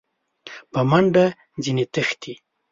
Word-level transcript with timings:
په 0.71 0.79
منډه 0.89 1.25
ځني 1.63 1.85
تښتي! 1.93 2.33